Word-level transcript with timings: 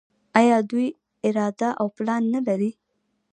آیا 0.39 0.57
دوی 0.69 0.87
اراده 1.27 1.69
او 1.79 1.87
پلان 1.95 2.23
نلري؟ 2.33 2.71